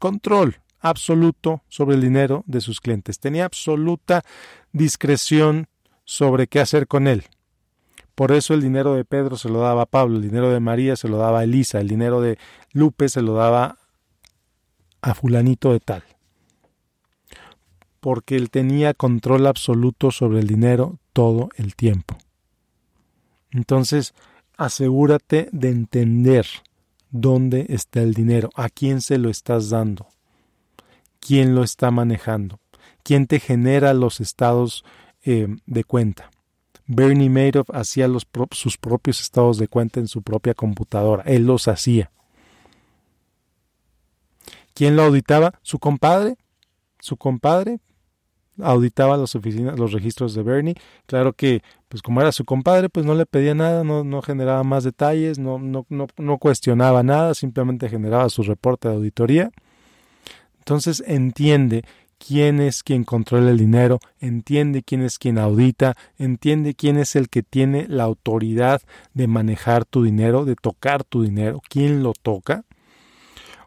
Control 0.00 0.56
absoluto 0.84 1.62
sobre 1.68 1.96
el 1.96 2.02
dinero 2.02 2.44
de 2.46 2.60
sus 2.60 2.80
clientes. 2.80 3.18
Tenía 3.18 3.46
absoluta 3.46 4.22
discreción 4.72 5.66
sobre 6.04 6.46
qué 6.46 6.60
hacer 6.60 6.86
con 6.86 7.08
él. 7.08 7.24
Por 8.14 8.32
eso 8.32 8.52
el 8.52 8.60
dinero 8.60 8.94
de 8.94 9.06
Pedro 9.06 9.36
se 9.36 9.48
lo 9.48 9.60
daba 9.60 9.82
a 9.82 9.86
Pablo, 9.86 10.16
el 10.16 10.22
dinero 10.22 10.50
de 10.50 10.60
María 10.60 10.94
se 10.94 11.08
lo 11.08 11.16
daba 11.16 11.40
a 11.40 11.44
Elisa, 11.44 11.80
el 11.80 11.88
dinero 11.88 12.20
de 12.20 12.38
Lupe 12.72 13.08
se 13.08 13.22
lo 13.22 13.32
daba 13.34 13.78
a 15.00 15.14
fulanito 15.14 15.72
de 15.72 15.80
tal. 15.80 16.04
Porque 17.98 18.36
él 18.36 18.50
tenía 18.50 18.92
control 18.92 19.46
absoluto 19.46 20.10
sobre 20.10 20.40
el 20.40 20.46
dinero 20.46 20.98
todo 21.14 21.48
el 21.56 21.74
tiempo. 21.74 22.18
Entonces, 23.50 24.12
asegúrate 24.58 25.48
de 25.50 25.70
entender 25.70 26.46
dónde 27.10 27.66
está 27.70 28.02
el 28.02 28.12
dinero, 28.12 28.50
a 28.54 28.68
quién 28.68 29.00
se 29.00 29.16
lo 29.16 29.30
estás 29.30 29.70
dando 29.70 30.13
quién 31.24 31.54
lo 31.54 31.64
está 31.64 31.90
manejando, 31.90 32.60
quién 33.02 33.26
te 33.26 33.40
genera 33.40 33.94
los 33.94 34.20
estados 34.20 34.84
eh, 35.24 35.48
de 35.64 35.84
cuenta. 35.84 36.30
Bernie 36.86 37.30
Madoff 37.30 37.70
hacía 37.72 38.08
sus 38.50 38.76
propios 38.76 39.20
estados 39.20 39.56
de 39.56 39.68
cuenta 39.68 40.00
en 40.00 40.06
su 40.06 40.22
propia 40.22 40.52
computadora, 40.52 41.22
él 41.24 41.46
los 41.46 41.66
hacía. 41.66 42.10
¿Quién 44.74 44.96
lo 44.96 45.04
auditaba? 45.04 45.54
Su 45.62 45.78
compadre. 45.78 46.36
Su 46.98 47.16
compadre 47.16 47.78
auditaba 48.60 49.16
las 49.16 49.34
oficinas, 49.36 49.78
los 49.78 49.92
registros 49.92 50.34
de 50.34 50.42
Bernie. 50.42 50.74
Claro 51.06 51.32
que, 51.32 51.62
pues 51.88 52.02
como 52.02 52.20
era 52.20 52.32
su 52.32 52.44
compadre, 52.44 52.88
pues 52.88 53.06
no 53.06 53.14
le 53.14 53.24
pedía 53.24 53.54
nada, 53.54 53.84
no, 53.84 54.22
generaba 54.22 54.64
más 54.64 54.82
detalles, 54.82 55.38
no, 55.38 55.58
no 55.58 56.38
cuestionaba 56.38 57.04
nada, 57.04 57.34
simplemente 57.34 57.88
generaba 57.88 58.28
su 58.30 58.42
reporte 58.42 58.88
de 58.88 58.94
auditoría. 58.94 59.52
Entonces 60.64 61.04
entiende 61.06 61.84
quién 62.16 62.58
es 62.58 62.82
quien 62.82 63.04
controla 63.04 63.50
el 63.50 63.58
dinero, 63.58 64.00
entiende 64.18 64.82
quién 64.82 65.02
es 65.02 65.18
quien 65.18 65.38
audita, 65.38 65.94
entiende 66.16 66.74
quién 66.74 66.96
es 66.96 67.16
el 67.16 67.28
que 67.28 67.42
tiene 67.42 67.86
la 67.86 68.04
autoridad 68.04 68.80
de 69.12 69.26
manejar 69.26 69.84
tu 69.84 70.04
dinero, 70.04 70.46
de 70.46 70.56
tocar 70.56 71.04
tu 71.04 71.22
dinero, 71.22 71.60
quién 71.68 72.02
lo 72.02 72.14
toca. 72.14 72.64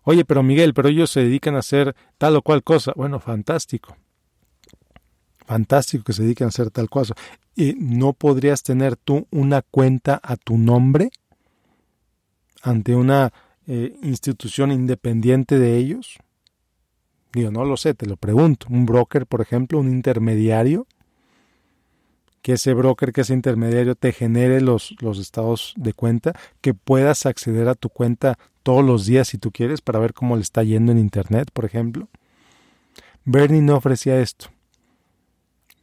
Oye, 0.02 0.26
pero 0.26 0.42
Miguel, 0.42 0.74
pero 0.74 0.90
ellos 0.90 1.12
se 1.12 1.20
dedican 1.20 1.56
a 1.56 1.60
hacer 1.60 1.96
tal 2.18 2.36
o 2.36 2.42
cual 2.42 2.64
cosa. 2.64 2.94
Bueno, 2.96 3.20
fantástico. 3.20 3.96
Fantástico 5.46 6.04
que 6.04 6.14
se 6.14 6.24
dediquen 6.24 6.46
a 6.46 6.50
hacer 6.50 6.72
tal 6.72 6.90
cosa. 6.90 7.14
¿Y 7.56 7.76
no 7.78 8.14
podrías 8.14 8.64
tener 8.64 8.96
tú 8.96 9.28
una 9.30 9.62
cuenta 9.62 10.20
a 10.24 10.36
tu 10.36 10.58
nombre 10.58 11.12
ante 12.64 12.96
una 12.96 13.32
eh, 13.68 13.96
institución 14.02 14.72
independiente 14.72 15.60
de 15.60 15.78
ellos? 15.78 16.18
Digo, 17.34 17.52
no 17.52 17.66
lo 17.66 17.78
sé, 17.78 17.94
te 17.94 18.06
lo 18.06 18.18
pregunto. 18.18 18.68
Un 18.70 18.86
broker, 18.86 19.26
por 19.26 19.42
ejemplo, 19.42 19.80
un 19.80 19.90
intermediario, 19.90 20.88
que 22.42 22.54
ese 22.54 22.74
broker, 22.74 23.12
que 23.12 23.22
ese 23.22 23.34
intermediario 23.34 23.96
te 23.96 24.14
genere 24.14 24.62
los, 24.62 24.96
los 25.02 25.20
estados 25.20 25.74
de 25.76 25.94
cuenta, 25.94 26.34
que 26.62 26.74
puedas 26.74 27.26
acceder 27.26 27.68
a 27.68 27.76
tu 27.76 27.90
cuenta 27.90 28.40
todos 28.64 28.84
los 28.84 29.06
días 29.06 29.28
si 29.28 29.38
tú 29.38 29.52
quieres 29.52 29.82
para 29.82 30.00
ver 30.00 30.14
cómo 30.14 30.36
le 30.36 30.42
está 30.42 30.64
yendo 30.64 30.92
en 30.92 30.98
Internet, 30.98 31.52
por 31.54 31.66
ejemplo. 31.66 32.08
Bernie 33.26 33.62
no 33.62 33.76
ofrecía 33.76 34.20
esto. 34.20 34.48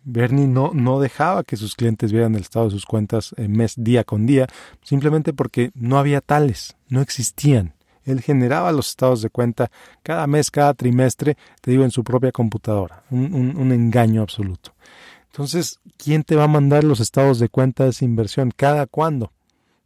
Bernie 0.05 0.47
no, 0.47 0.71
no 0.73 1.01
dejaba 1.01 1.45
que 1.45 1.57
sus 1.57 1.77
clientes 1.77 2.13
vieran 2.13 2.35
el 2.35 2.43
estado 2.43 2.67
de 2.67 2.71
sus 2.73 2.87
cuentas 2.87 3.35
mes 3.37 3.75
día 3.77 4.05
con 4.05 4.27
día, 4.27 4.47
simplemente 4.83 5.33
porque 5.33 5.71
no 5.75 5.99
había 5.99 6.21
tales, 6.21 6.77
no 6.89 7.01
existían. 7.01 7.74
Él 8.05 8.21
generaba 8.21 8.73
los 8.73 8.89
estados 8.89 9.23
de 9.23 9.31
cuenta 9.31 9.71
cada 10.03 10.27
mes, 10.27 10.51
cada 10.51 10.75
trimestre, 10.75 11.37
te 11.61 11.71
digo, 11.71 11.85
en 11.85 11.91
su 11.91 12.05
propia 12.05 12.33
computadora. 12.33 13.05
Un, 13.11 13.73
engaño 13.73 14.23
absoluto. 14.23 14.75
Entonces, 15.31 15.81
¿quién 15.97 16.23
te 16.23 16.37
va 16.37 16.45
a 16.45 16.49
mandar 16.49 16.85
los 16.85 17.01
estados 17.01 17.39
de 17.39 17.49
cuenta 17.49 17.85
de 17.85 17.91
esa 17.91 18.05
inversión? 18.05 18.53
¿Cada 18.55 18.87
cuándo? 18.87 19.33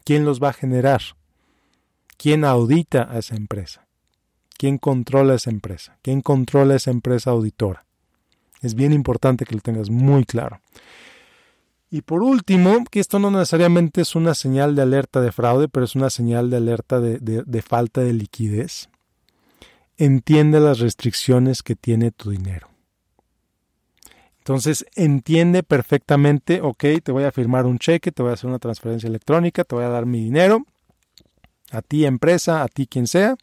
¿Quién 0.04 0.24
los 0.24 0.42
va 0.42 0.50
a 0.50 0.54
generar? 0.54 1.02
¿Quién 2.16 2.44
audita 2.44 3.08
a 3.10 3.18
esa 3.18 3.36
empresa? 3.36 3.86
¿Quién 4.58 4.78
controla 4.78 5.34
esa 5.34 5.50
empresa? 5.50 5.98
¿Quién 6.02 6.20
controla 6.20 6.74
esa 6.74 6.90
empresa 6.90 7.30
auditora? 7.30 7.86
Es 8.60 8.74
bien 8.74 8.92
importante 8.92 9.44
que 9.44 9.54
lo 9.54 9.60
tengas 9.60 9.88
muy 9.88 10.24
claro. 10.24 10.60
Y 11.90 12.02
por 12.02 12.22
último, 12.22 12.84
que 12.90 13.00
esto 13.00 13.18
no 13.18 13.30
necesariamente 13.30 14.02
es 14.02 14.14
una 14.14 14.34
señal 14.34 14.74
de 14.74 14.82
alerta 14.82 15.20
de 15.20 15.32
fraude, 15.32 15.68
pero 15.68 15.84
es 15.84 15.94
una 15.94 16.10
señal 16.10 16.50
de 16.50 16.58
alerta 16.58 17.00
de, 17.00 17.62
falta 17.62 18.02
de 18.02 18.12
liquidez. 18.12 18.90
Entiende 19.96 20.60
las 20.60 20.80
restricciones 20.80 21.62
que 21.62 21.76
tiene 21.76 22.10
tu 22.10 22.30
dinero. 22.30 22.68
Entonces, 24.38 24.84
entiende 24.96 25.62
perfectamente, 25.62 26.60
ok, 26.60 26.84
te 27.02 27.12
voy 27.12 27.24
a 27.24 27.32
firmar 27.32 27.66
un 27.66 27.78
cheque, 27.78 28.12
te 28.12 28.22
voy 28.22 28.30
a 28.30 28.34
hacer 28.34 28.48
una 28.48 28.58
transferencia 28.58 29.08
electrónica, 29.08 29.64
te 29.64 29.74
voy 29.74 29.84
a 29.84 29.88
dar 29.88 30.06
mi 30.06 30.22
dinero, 30.22 30.64
a 31.70 31.82
ti 31.82 32.04
empresa, 32.04 32.62
a 32.62 32.68
ti 32.68 32.86
quien 32.86 33.06
sea. 33.06 33.36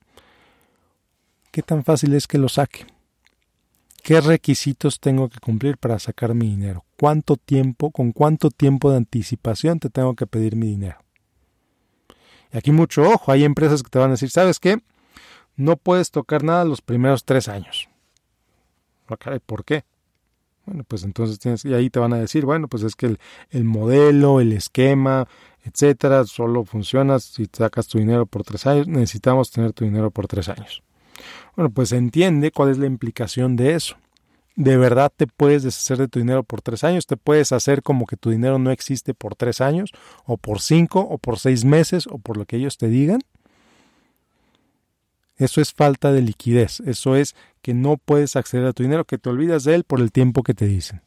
¿Qué 1.51 1.61
tan 1.61 1.83
fácil 1.83 2.13
es 2.13 2.27
que 2.27 2.37
lo 2.37 2.49
saque? 2.49 2.85
¿Qué 4.05 4.21
requisitos 4.21 4.99
tengo 4.99 5.29
que 5.29 5.39
cumplir 5.39 5.79
para 5.79 5.97
sacar 5.97 6.35
mi 6.35 6.47
dinero? 6.47 6.85
¿Cuánto 6.95 7.37
tiempo, 7.37 7.89
con 7.89 8.11
cuánto 8.11 8.51
tiempo 8.51 8.91
de 8.91 8.97
anticipación 8.97 9.79
te 9.79 9.89
tengo 9.89 10.13
que 10.13 10.27
pedir 10.27 10.55
mi 10.55 10.67
dinero? 10.67 10.99
Y 12.53 12.57
aquí 12.59 12.71
mucho 12.71 13.01
ojo, 13.01 13.31
hay 13.31 13.43
empresas 13.43 13.81
que 13.81 13.89
te 13.89 13.97
van 13.97 14.09
a 14.09 14.11
decir, 14.11 14.29
¿sabes 14.29 14.59
qué? 14.59 14.77
No 15.55 15.75
puedes 15.75 16.11
tocar 16.11 16.43
nada 16.43 16.65
los 16.65 16.81
primeros 16.81 17.25
tres 17.25 17.47
años. 17.47 17.89
¿Por 19.07 19.65
qué? 19.65 19.85
Bueno, 20.67 20.83
pues 20.83 21.03
entonces 21.03 21.39
tienes, 21.39 21.65
y 21.65 21.73
ahí 21.73 21.89
te 21.89 21.97
van 21.97 22.13
a 22.13 22.19
decir, 22.19 22.45
bueno, 22.45 22.67
pues 22.67 22.83
es 22.83 22.95
que 22.95 23.07
el, 23.07 23.19
el 23.49 23.63
modelo, 23.63 24.39
el 24.39 24.53
esquema, 24.53 25.27
etcétera, 25.63 26.25
solo 26.25 26.63
funciona 26.63 27.17
si 27.17 27.47
sacas 27.51 27.87
tu 27.87 27.97
dinero 27.97 28.27
por 28.27 28.43
tres 28.43 28.67
años. 28.67 28.87
Necesitamos 28.87 29.49
tener 29.49 29.73
tu 29.73 29.83
dinero 29.83 30.11
por 30.11 30.27
tres 30.27 30.47
años. 30.47 30.83
Bueno, 31.55 31.69
pues 31.71 31.91
entiende 31.91 32.51
cuál 32.51 32.69
es 32.69 32.77
la 32.77 32.85
implicación 32.85 33.55
de 33.55 33.73
eso. 33.73 33.97
¿De 34.55 34.77
verdad 34.77 35.11
te 35.15 35.27
puedes 35.27 35.63
deshacer 35.63 35.97
de 35.97 36.07
tu 36.07 36.19
dinero 36.19 36.43
por 36.43 36.61
tres 36.61 36.83
años? 36.83 37.07
¿Te 37.07 37.17
puedes 37.17 37.51
hacer 37.51 37.83
como 37.83 38.05
que 38.05 38.15
tu 38.15 38.29
dinero 38.29 38.57
no 38.57 38.71
existe 38.71 39.13
por 39.13 39.35
tres 39.35 39.59
años? 39.59 39.91
¿O 40.25 40.37
por 40.37 40.61
cinco? 40.61 41.01
¿O 41.01 41.17
por 41.17 41.39
seis 41.39 41.65
meses? 41.65 42.07
¿O 42.07 42.19
por 42.19 42.37
lo 42.37 42.45
que 42.45 42.55
ellos 42.55 42.77
te 42.77 42.87
digan? 42.87 43.19
Eso 45.37 45.59
es 45.59 45.73
falta 45.73 46.13
de 46.13 46.21
liquidez. 46.21 46.79
Eso 46.81 47.17
es 47.17 47.35
que 47.61 47.73
no 47.73 47.97
puedes 47.97 48.37
acceder 48.37 48.65
a 48.65 48.73
tu 48.73 48.83
dinero, 48.83 49.03
que 49.03 49.17
te 49.17 49.29
olvidas 49.29 49.65
de 49.65 49.75
él 49.75 49.83
por 49.83 49.99
el 49.99 50.13
tiempo 50.13 50.43
que 50.43 50.53
te 50.53 50.67
dicen. 50.67 51.01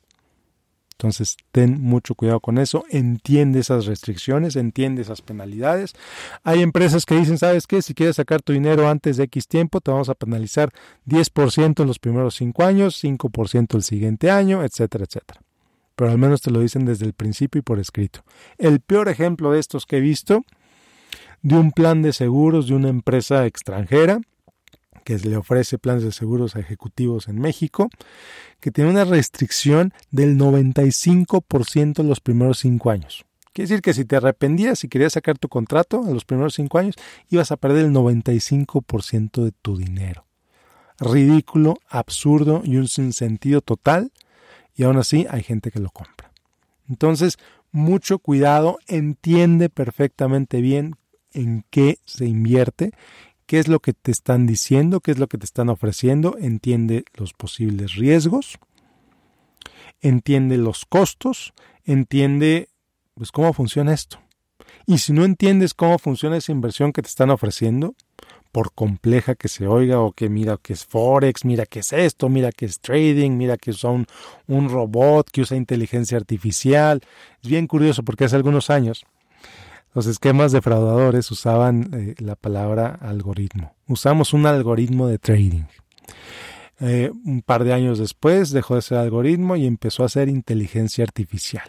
Entonces, 0.98 1.36
ten 1.52 1.80
mucho 1.80 2.16
cuidado 2.16 2.40
con 2.40 2.58
eso, 2.58 2.84
entiende 2.90 3.60
esas 3.60 3.86
restricciones, 3.86 4.56
entiende 4.56 5.02
esas 5.02 5.22
penalidades. 5.22 5.94
Hay 6.42 6.60
empresas 6.60 7.06
que 7.06 7.14
dicen, 7.14 7.38
¿sabes 7.38 7.68
qué? 7.68 7.82
Si 7.82 7.94
quieres 7.94 8.16
sacar 8.16 8.42
tu 8.42 8.52
dinero 8.52 8.88
antes 8.88 9.16
de 9.16 9.22
X 9.24 9.46
tiempo, 9.46 9.80
te 9.80 9.92
vamos 9.92 10.08
a 10.08 10.16
penalizar 10.16 10.72
10% 11.06 11.82
en 11.82 11.86
los 11.86 12.00
primeros 12.00 12.34
5 12.34 12.64
años, 12.64 13.00
5% 13.00 13.76
el 13.76 13.84
siguiente 13.84 14.28
año, 14.32 14.64
etcétera, 14.64 15.04
etcétera. 15.04 15.40
Pero 15.94 16.10
al 16.10 16.18
menos 16.18 16.40
te 16.40 16.50
lo 16.50 16.58
dicen 16.58 16.84
desde 16.84 17.06
el 17.06 17.12
principio 17.12 17.60
y 17.60 17.62
por 17.62 17.78
escrito. 17.78 18.24
El 18.56 18.80
peor 18.80 19.08
ejemplo 19.08 19.52
de 19.52 19.60
estos 19.60 19.86
que 19.86 19.98
he 19.98 20.00
visto, 20.00 20.44
de 21.42 21.54
un 21.54 21.70
plan 21.70 22.02
de 22.02 22.12
seguros 22.12 22.66
de 22.66 22.74
una 22.74 22.88
empresa 22.88 23.46
extranjera, 23.46 24.20
que 25.08 25.16
le 25.26 25.38
ofrece 25.38 25.78
planes 25.78 26.02
de 26.02 26.12
seguros 26.12 26.54
a 26.54 26.60
ejecutivos 26.60 27.28
en 27.28 27.40
México, 27.40 27.88
que 28.60 28.70
tiene 28.70 28.90
una 28.90 29.06
restricción 29.06 29.94
del 30.10 30.36
95% 30.36 32.00
en 32.00 32.08
los 32.10 32.20
primeros 32.20 32.58
cinco 32.58 32.90
años. 32.90 33.24
Quiere 33.54 33.70
decir 33.70 33.80
que 33.80 33.94
si 33.94 34.04
te 34.04 34.16
arrependías 34.16 34.84
y 34.84 34.88
querías 34.88 35.14
sacar 35.14 35.38
tu 35.38 35.48
contrato 35.48 36.04
en 36.06 36.12
los 36.12 36.26
primeros 36.26 36.52
cinco 36.52 36.76
años, 36.76 36.94
ibas 37.30 37.50
a 37.52 37.56
perder 37.56 37.86
el 37.86 37.92
95% 37.92 39.44
de 39.44 39.52
tu 39.52 39.78
dinero. 39.78 40.26
Ridículo, 40.98 41.78
absurdo 41.88 42.60
y 42.62 42.76
un 42.76 42.86
sinsentido 42.86 43.62
total, 43.62 44.12
y 44.74 44.82
aún 44.82 44.98
así 44.98 45.26
hay 45.30 45.42
gente 45.42 45.70
que 45.70 45.80
lo 45.80 45.88
compra. 45.88 46.30
Entonces, 46.86 47.38
mucho 47.72 48.18
cuidado, 48.18 48.78
entiende 48.86 49.70
perfectamente 49.70 50.60
bien 50.60 50.96
en 51.32 51.64
qué 51.70 51.98
se 52.04 52.26
invierte 52.26 52.92
qué 53.48 53.58
es 53.58 53.66
lo 53.66 53.80
que 53.80 53.94
te 53.94 54.10
están 54.10 54.46
diciendo, 54.46 55.00
qué 55.00 55.10
es 55.10 55.18
lo 55.18 55.26
que 55.26 55.38
te 55.38 55.46
están 55.46 55.70
ofreciendo, 55.70 56.36
entiende 56.38 57.06
los 57.14 57.32
posibles 57.32 57.94
riesgos, 57.94 58.58
entiende 60.02 60.58
los 60.58 60.84
costos, 60.84 61.54
entiende 61.84 62.68
pues 63.14 63.32
cómo 63.32 63.54
funciona 63.54 63.94
esto. 63.94 64.20
Y 64.86 64.98
si 64.98 65.14
no 65.14 65.24
entiendes 65.24 65.72
cómo 65.72 65.98
funciona 65.98 66.36
esa 66.36 66.52
inversión 66.52 66.92
que 66.92 67.00
te 67.00 67.08
están 67.08 67.30
ofreciendo, 67.30 67.94
por 68.52 68.72
compleja 68.74 69.34
que 69.34 69.48
se 69.48 69.66
oiga 69.66 70.00
o 70.00 70.12
que 70.12 70.28
mira 70.28 70.58
que 70.60 70.74
es 70.74 70.84
Forex, 70.84 71.46
mira 71.46 71.64
que 71.64 71.80
es 71.80 71.94
esto, 71.94 72.28
mira 72.28 72.52
que 72.52 72.66
es 72.66 72.80
trading, 72.80 73.30
mira 73.30 73.56
que 73.56 73.70
usa 73.70 73.90
un, 73.90 74.06
un 74.46 74.68
robot, 74.68 75.30
que 75.30 75.40
usa 75.40 75.56
inteligencia 75.56 76.18
artificial. 76.18 77.00
Es 77.42 77.48
bien 77.48 77.66
curioso 77.66 78.02
porque 78.02 78.24
hace 78.24 78.36
algunos 78.36 78.68
años 78.68 79.06
los 79.94 80.06
esquemas 80.06 80.52
defraudadores 80.52 81.30
usaban 81.30 81.90
eh, 81.92 82.14
la 82.18 82.36
palabra 82.36 82.98
algoritmo. 83.00 83.74
Usamos 83.86 84.32
un 84.32 84.46
algoritmo 84.46 85.08
de 85.08 85.18
trading. 85.18 85.64
Eh, 86.80 87.10
un 87.24 87.42
par 87.42 87.64
de 87.64 87.72
años 87.72 87.98
después 87.98 88.50
dejó 88.50 88.76
de 88.76 88.82
ser 88.82 88.98
algoritmo 88.98 89.56
y 89.56 89.66
empezó 89.66 90.04
a 90.04 90.08
ser 90.08 90.28
inteligencia 90.28 91.04
artificial. 91.04 91.68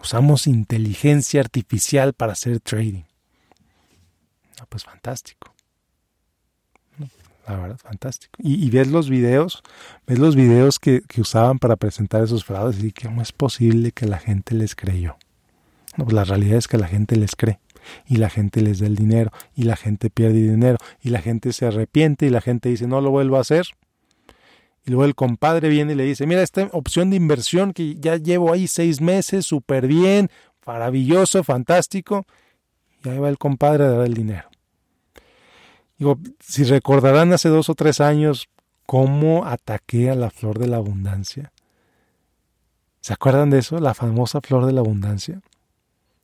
Usamos 0.00 0.46
inteligencia 0.46 1.40
artificial 1.40 2.14
para 2.14 2.32
hacer 2.32 2.60
trading. 2.60 3.04
Ah, 4.60 4.66
pues 4.68 4.84
fantástico. 4.84 5.52
La 7.46 7.56
verdad, 7.56 7.78
fantástico. 7.78 8.32
Y, 8.38 8.70
ves 8.70 8.88
los 8.88 9.10
videos, 9.10 9.62
ves 10.06 10.18
los 10.18 10.34
videos 10.34 10.78
que, 10.78 11.02
que 11.02 11.20
usaban 11.20 11.58
para 11.58 11.76
presentar 11.76 12.22
esos 12.22 12.42
fraudes 12.42 12.82
y 12.82 12.90
cómo 12.90 13.20
es 13.20 13.32
posible 13.32 13.92
que 13.92 14.06
la 14.06 14.18
gente 14.18 14.54
les 14.54 14.74
creyó. 14.74 15.18
Pues 15.96 16.12
la 16.12 16.24
realidad 16.24 16.58
es 16.58 16.68
que 16.68 16.78
la 16.78 16.88
gente 16.88 17.16
les 17.16 17.36
cree 17.36 17.60
y 18.06 18.16
la 18.16 18.30
gente 18.30 18.60
les 18.60 18.80
da 18.80 18.86
el 18.86 18.96
dinero 18.96 19.30
y 19.54 19.64
la 19.64 19.76
gente 19.76 20.10
pierde 20.10 20.40
dinero 20.40 20.78
y 21.02 21.10
la 21.10 21.20
gente 21.20 21.52
se 21.52 21.66
arrepiente 21.66 22.26
y 22.26 22.30
la 22.30 22.40
gente 22.40 22.68
dice 22.68 22.86
no 22.86 23.00
lo 23.00 23.10
vuelvo 23.10 23.36
a 23.36 23.40
hacer. 23.40 23.66
Y 24.86 24.90
luego 24.90 25.04
el 25.06 25.14
compadre 25.14 25.70
viene 25.70 25.94
y 25.94 25.96
le 25.96 26.04
dice, 26.04 26.26
mira, 26.26 26.42
esta 26.42 26.68
opción 26.72 27.08
de 27.08 27.16
inversión 27.16 27.72
que 27.72 27.94
ya 27.94 28.16
llevo 28.16 28.52
ahí 28.52 28.68
seis 28.68 29.00
meses, 29.00 29.46
súper 29.46 29.86
bien, 29.86 30.28
maravilloso, 30.66 31.42
fantástico. 31.42 32.26
Y 33.02 33.08
ahí 33.08 33.18
va 33.18 33.30
el 33.30 33.38
compadre 33.38 33.84
a 33.84 33.88
dar 33.88 34.06
el 34.06 34.12
dinero. 34.12 34.50
Digo, 35.96 36.18
si 36.40 36.64
recordarán 36.64 37.32
hace 37.32 37.48
dos 37.48 37.70
o 37.70 37.74
tres 37.74 38.00
años 38.00 38.48
cómo 38.84 39.46
ataqué 39.46 40.10
a 40.10 40.14
la 40.14 40.30
flor 40.30 40.58
de 40.58 40.66
la 40.66 40.76
abundancia. 40.76 41.52
¿Se 43.00 43.12
acuerdan 43.12 43.50
de 43.50 43.58
eso? 43.58 43.78
La 43.80 43.94
famosa 43.94 44.40
flor 44.42 44.66
de 44.66 44.72
la 44.72 44.80
abundancia. 44.80 45.40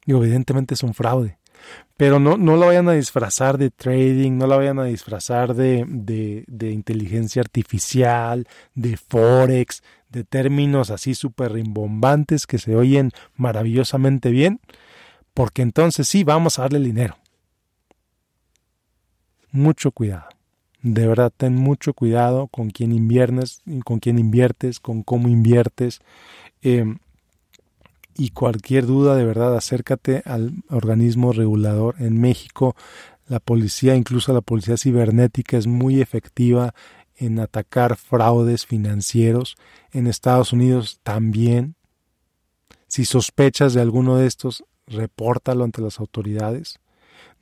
Y 0.06 0.12
evidentemente 0.12 0.74
es 0.74 0.82
un 0.82 0.94
fraude. 0.94 1.38
Pero 1.96 2.18
no, 2.18 2.38
no 2.38 2.56
la 2.56 2.66
vayan 2.66 2.88
a 2.88 2.92
disfrazar 2.92 3.58
de 3.58 3.70
trading, 3.70 4.32
no 4.38 4.46
la 4.46 4.56
vayan 4.56 4.78
a 4.78 4.84
disfrazar 4.84 5.54
de, 5.54 5.84
de, 5.86 6.70
inteligencia 6.70 7.42
artificial, 7.42 8.48
de 8.74 8.96
forex, 8.96 9.82
de 10.08 10.24
términos 10.24 10.90
así 10.90 11.14
súper 11.14 11.52
rimbombantes 11.52 12.46
que 12.46 12.58
se 12.58 12.74
oyen 12.74 13.10
maravillosamente 13.36 14.30
bien, 14.30 14.60
porque 15.34 15.62
entonces 15.62 16.08
sí 16.08 16.24
vamos 16.24 16.58
a 16.58 16.62
darle 16.62 16.80
dinero. 16.80 17.18
Mucho 19.52 19.92
cuidado. 19.92 20.28
De 20.82 21.06
verdad, 21.06 21.30
ten 21.36 21.54
mucho 21.54 21.92
cuidado 21.92 22.46
con 22.46 22.70
quién 22.70 22.92
inviertes, 22.92 23.60
con 23.84 23.98
quién 23.98 24.18
inviertes, 24.18 24.80
con 24.80 25.02
cómo 25.02 25.28
inviertes. 25.28 26.00
Eh, 26.62 26.86
y 28.16 28.30
cualquier 28.30 28.86
duda, 28.86 29.16
de 29.16 29.24
verdad, 29.24 29.56
acércate 29.56 30.22
al 30.24 30.52
organismo 30.68 31.32
regulador. 31.32 31.96
En 31.98 32.20
México, 32.20 32.76
la 33.26 33.40
policía, 33.40 33.94
incluso 33.94 34.32
la 34.32 34.40
policía 34.40 34.76
cibernética, 34.76 35.56
es 35.56 35.66
muy 35.66 36.00
efectiva 36.00 36.74
en 37.16 37.38
atacar 37.38 37.96
fraudes 37.96 38.66
financieros. 38.66 39.56
En 39.92 40.06
Estados 40.06 40.52
Unidos 40.52 41.00
también. 41.02 41.76
Si 42.88 43.04
sospechas 43.04 43.72
de 43.72 43.80
alguno 43.80 44.16
de 44.16 44.26
estos, 44.26 44.64
repórtalo 44.86 45.64
ante 45.64 45.80
las 45.80 46.00
autoridades. 46.00 46.80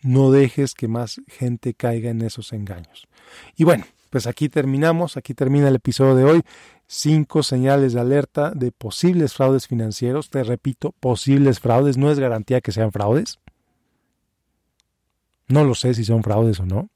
No 0.03 0.31
dejes 0.31 0.75
que 0.75 0.89
más 0.89 1.21
gente 1.27 1.75
caiga 1.75 2.11
en 2.11 2.23
esos 2.23 2.53
engaños. 2.53 3.09
Y 3.57 3.65
bueno, 3.65 3.85
pues 4.11 4.27
aquí 4.27 4.49
terminamos, 4.49 5.17
aquí 5.17 5.35
termina 5.35 5.69
el 5.69 5.77
episodio 5.77 6.15
de 6.15 6.25
hoy. 6.25 6.43
Cinco 6.91 7.43
señales 7.43 7.93
de 7.93 8.01
alerta 8.01 8.51
de 8.51 8.73
posibles 8.73 9.35
fraudes 9.35 9.67
financieros. 9.67 10.31
Te 10.31 10.43
repito, 10.43 10.93
posibles 11.01 11.61
fraudes. 11.61 11.99
No 11.99 12.11
es 12.11 12.19
garantía 12.19 12.63
que 12.63 12.73
sean 12.73 12.93
fraudes. 12.93 13.39
No 15.49 15.65
lo 15.65 15.75
sé 15.75 15.93
si 15.93 16.03
son 16.05 16.23
fraudes 16.23 16.61
o 16.61 16.67
no. 16.67 16.89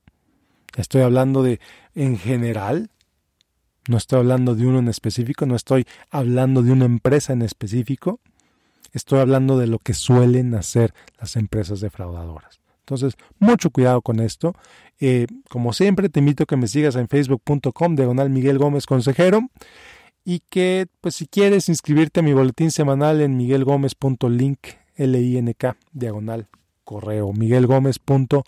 Estoy 0.77 1.03
hablando 1.03 1.43
de 1.43 1.61
en 1.95 2.17
general. 2.17 2.91
No 3.87 3.99
estoy 3.99 4.21
hablando 4.21 4.55
de 4.55 4.67
uno 4.67 4.79
en 4.79 4.89
específico. 4.89 5.45
No 5.45 5.57
estoy 5.57 5.87
hablando 6.11 6.63
de 6.63 6.73
una 6.73 6.87
empresa 6.87 7.35
en 7.35 7.43
específico. 7.43 8.19
Estoy 8.93 9.21
hablando 9.21 9.59
de 9.59 9.67
lo 9.67 9.79
que 9.79 9.93
suelen 9.93 10.55
hacer 10.55 10.95
las 11.19 11.37
empresas 11.37 11.81
defraudadoras. 11.81 12.62
Entonces, 12.83 13.15
mucho 13.39 13.71
cuidado 13.71 14.03
con 14.03 14.21
esto. 14.21 14.55
Eh, 15.01 15.27
como 15.49 15.73
siempre, 15.73 16.09
te 16.09 16.21
invito 16.21 16.45
a 16.45 16.47
que 16.47 16.57
me 16.57 16.67
sigas 16.67 16.97
en 16.97 17.09
facebook.com, 17.09 17.97
diagonal 17.97 18.31
Miguel 18.31 18.59
Gómez 18.59 18.87
Consejero. 18.87 19.49
Y 20.25 20.41
que, 20.51 20.87
pues, 21.01 21.17
si 21.17 21.27
quieres 21.27 21.69
inscribirte 21.69 22.21
a 22.21 22.23
mi 22.23 22.33
boletín 22.33 22.71
semanal 22.71 23.21
en 23.21 23.37
miguelgomez.link, 23.37 24.59
L-I-N-K, 24.95 25.77
diagonal 25.93 26.49
correo, 26.85 27.33
miguelgomez.link, 27.33 28.45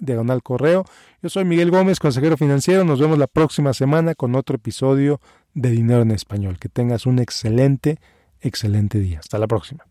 diagonal 0.00 0.42
correo. 0.42 0.84
Yo 1.22 1.28
soy 1.28 1.44
Miguel 1.44 1.70
Gómez, 1.70 1.98
consejero 1.98 2.36
financiero. 2.36 2.84
Nos 2.84 3.00
vemos 3.00 3.18
la 3.18 3.26
próxima 3.26 3.74
semana 3.74 4.14
con 4.14 4.34
otro 4.34 4.56
episodio 4.56 5.20
de 5.54 5.70
Dinero 5.70 6.02
en 6.02 6.10
Español. 6.12 6.58
Que 6.58 6.68
tengas 6.68 7.06
un 7.06 7.18
excelente, 7.18 7.98
excelente 8.40 8.98
día. 8.98 9.18
Hasta 9.20 9.38
la 9.38 9.46
próxima. 9.46 9.89